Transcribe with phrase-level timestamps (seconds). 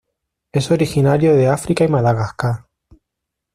[0.51, 2.65] Es originario de África y Madagascar.